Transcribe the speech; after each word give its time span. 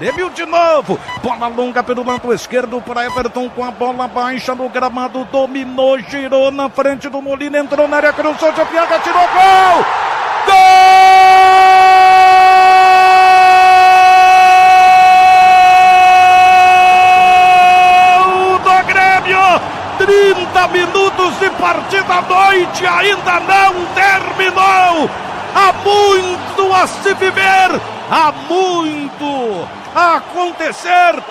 Grêmio 0.00 0.30
de 0.30 0.46
novo. 0.46 0.98
Bola 1.22 1.46
longa 1.48 1.82
pelo 1.82 2.02
lado 2.02 2.32
esquerdo 2.32 2.80
para 2.80 3.04
Everton 3.04 3.50
com 3.50 3.62
a 3.62 3.70
bola 3.70 4.08
baixa 4.08 4.54
no 4.54 4.66
gramado. 4.70 5.26
Dominou, 5.26 5.98
girou 5.98 6.50
na 6.50 6.70
frente 6.70 7.06
do 7.10 7.20
Molina, 7.20 7.58
entrou 7.58 7.86
na 7.86 7.98
área, 7.98 8.10
cruzou, 8.10 8.50
Piaga, 8.50 8.98
tirou 9.00 9.28
gol! 9.28 9.84
Gol 18.16 18.58
do 18.60 18.82
Grêmio! 18.86 19.60
30 19.98 20.68
minutos 20.68 21.38
de 21.40 21.50
partida, 21.50 22.14
a 22.14 22.22
noite 22.22 22.86
ainda 22.86 23.38
não 23.40 23.84
terminou! 23.94 25.10
Há 25.54 25.74
muito 25.84 26.72
a 26.72 26.86
se 26.86 27.12
viver, 27.12 27.99
há 28.10 28.32
muito 28.32 29.68
a 29.94 30.16
acontecer. 30.16 31.22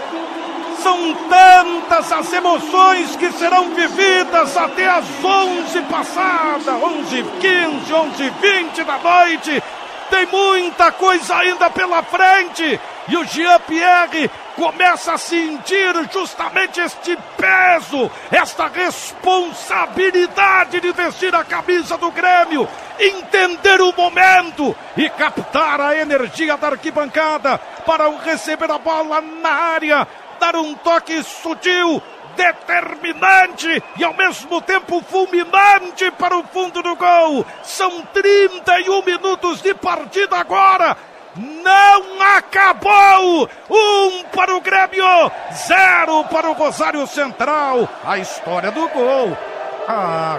São 0.81 1.13
tantas 1.27 2.09
as 2.09 2.31
emoções 2.31 3.16
que 3.17 3.30
serão 3.34 3.76
vividas 3.76 4.55
até 4.55 4.88
as 4.88 5.05
11 5.23 5.81
passadas, 5.84 6.67
11 6.67 7.23
15, 7.41 7.94
11 7.94 8.30
20 8.41 8.84
da 8.86 8.98
noite. 8.98 9.62
Tem 10.09 10.26
muita 10.26 10.91
coisa 10.91 11.38
ainda 11.38 11.70
pela 11.70 12.04
frente. 12.04 12.77
E 13.08 13.17
o 13.17 13.23
Jean-Pierre 13.23 14.30
começa 14.55 15.13
a 15.13 15.17
sentir 15.17 15.95
justamente 16.12 16.80
este 16.80 17.17
peso, 17.38 18.12
esta 18.30 18.67
responsabilidade 18.67 20.80
de 20.80 20.91
vestir 20.91 21.34
a 21.34 21.44
camisa 21.44 21.98
do 21.98 22.12
Grêmio, 22.12 22.70
entender 23.00 23.81
o 23.81 23.91
momento 23.95 24.76
e 24.98 25.09
captar 25.09 25.81
a 25.81 25.95
energia 25.95 26.55
da 26.58 26.67
arquibancada 26.67 27.58
para 27.86 28.09
receber 28.20 28.70
a 28.70 28.78
bola 28.78 29.22
na 29.22 29.50
área, 29.50 30.08
dar 30.39 30.55
um 30.55 30.76
toque 30.76 31.23
sutil, 31.23 32.03
determinante 32.35 33.83
e 33.97 34.03
ao 34.03 34.13
mesmo 34.13 34.61
tempo 34.61 35.02
fulminante 35.02 36.09
para 36.11 36.38
o 36.38 36.44
fundo 36.44 36.81
do 36.81 36.95
gol. 36.95 37.45
São 37.63 38.02
31 38.13 39.03
minutos 39.03 39.61
de 39.61 39.73
partida 39.73 40.38
agora. 40.38 40.97
Não 41.36 42.21
acabou! 42.38 43.49
Um 43.69 44.23
para 44.36 44.55
o 44.55 44.61
Grêmio, 44.61 45.31
zero 45.53 46.23
para 46.25 46.49
o 46.49 46.53
Rosário 46.53 47.05
Central. 47.08 47.88
A 48.03 48.17
história 48.17 48.71
do 48.71 48.88
gol. 48.89 49.38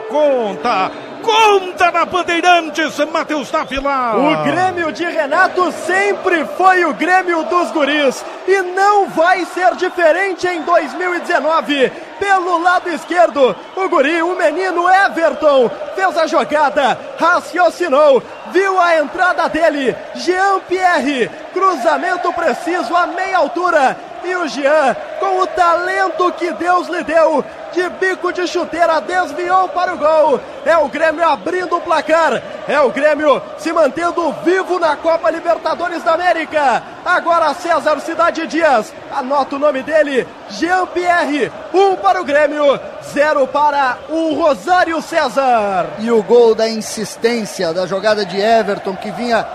Conta! 0.09 0.93
Conta 1.23 1.91
na 1.91 2.05
Bandeirantes, 2.05 2.97
Matheus 3.13 3.51
Dávila! 3.51 4.17
O 4.17 4.45
Grêmio 4.45 4.93
de 4.93 5.05
Renato 5.05 5.73
sempre 5.73 6.45
foi 6.57 6.85
o 6.85 6.95
Grêmio 6.95 7.43
dos 7.45 7.71
Guris 7.73 8.25
e 8.47 8.63
não 8.63 9.09
vai 9.09 9.45
ser 9.47 9.75
diferente 9.75 10.47
em 10.47 10.63
2019. 10.63 11.91
Pelo 12.19 12.63
lado 12.63 12.91
esquerdo, 12.91 13.57
o 13.77 13.89
Guri, 13.89 14.23
o 14.23 14.37
menino 14.37 14.89
Everton, 14.89 15.69
fez 15.97 16.17
a 16.17 16.27
jogada, 16.27 16.99
raciocinou, 17.19 18.23
viu 18.53 18.81
a 18.81 18.99
entrada 18.99 19.49
dele, 19.49 19.97
Jean-Pierre, 20.15 21.29
cruzamento 21.53 22.33
preciso 22.33 22.95
a 22.95 23.07
meia 23.07 23.39
altura 23.39 23.97
e 24.25 24.35
o 24.37 24.47
Jean, 24.49 24.95
com 25.19 25.41
o 25.41 25.47
talento 25.47 26.33
que 26.33 26.53
Deus 26.53 26.89
lhe 26.89 27.03
deu, 27.03 27.45
de 27.73 27.89
bico 27.91 28.33
de 28.33 28.47
chuteira, 28.47 29.01
desviou 29.01 29.69
para 29.69 29.95
o 29.95 29.99
gol. 29.99 30.41
É 30.65 30.77
o 30.77 30.89
Grêmio 30.89 31.27
abrindo 31.27 31.77
o 31.77 31.81
placar. 31.81 32.43
É 32.69 32.81
o 32.81 32.91
Grêmio 32.91 33.41
se 33.59 33.73
mantendo 33.73 34.33
vivo 34.45 34.79
na 34.79 34.97
Copa 34.97 35.31
Libertadores 35.31 36.03
da 36.03 36.15
América. 36.15 36.83
Agora 37.05 37.55
César 37.55 37.99
Cidade 38.01 38.47
Dias. 38.47 38.93
Anota 39.15 39.57
o 39.57 39.59
nome 39.59 39.83
dele. 39.83 40.27
Jean-Pierre. 40.51 41.51
Um 41.73 41.97
para 41.97 42.21
o 42.21 42.25
Grêmio. 42.25 42.79
Zero 43.13 43.47
para 43.47 43.99
o 44.09 44.35
Rosário 44.35 45.01
César. 45.03 45.87
E 45.99 46.11
o 46.11 46.23
gol 46.23 46.55
da 46.55 46.69
insistência 46.69 47.73
da 47.73 47.87
jogada 47.87 48.25
de 48.25 48.41
Everton 48.41 48.95
que 48.97 49.11
vinha 49.11 49.47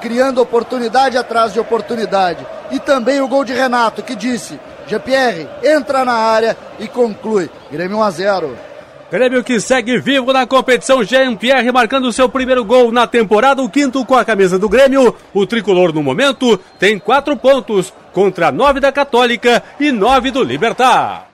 criando 0.00 0.42
oportunidade 0.42 1.16
atrás 1.16 1.52
de 1.52 1.60
oportunidade. 1.60 2.44
E 2.70 2.80
também 2.80 3.20
o 3.20 3.28
gol 3.28 3.44
de 3.44 3.52
Renato, 3.52 4.02
que 4.02 4.16
disse: 4.16 4.58
Jean-Pierre 4.86 5.48
entra 5.62 6.04
na 6.04 6.14
área 6.14 6.56
e 6.78 6.88
conclui. 6.88 7.50
Grêmio 7.70 7.98
1 7.98 8.02
a 8.02 8.10
0. 8.10 8.58
Grêmio 9.10 9.44
que 9.44 9.60
segue 9.60 9.98
vivo 9.98 10.32
na 10.32 10.46
competição, 10.46 11.04
Jean-Pierre 11.04 11.70
marcando 11.70 12.12
seu 12.12 12.30
primeiro 12.30 12.64
gol 12.64 12.90
na 12.90 13.06
temporada, 13.06 13.62
o 13.62 13.68
quinto 13.68 14.04
com 14.06 14.14
a 14.14 14.24
camisa 14.24 14.58
do 14.58 14.70
Grêmio. 14.70 15.14
O 15.34 15.44
tricolor 15.46 15.92
no 15.92 16.02
momento 16.02 16.58
tem 16.78 16.98
quatro 16.98 17.36
pontos 17.36 17.92
contra 18.12 18.50
nove 18.50 18.80
da 18.80 18.90
Católica 18.90 19.62
e 19.78 19.92
nove 19.92 20.30
do 20.30 20.42
Libertar. 20.42 21.31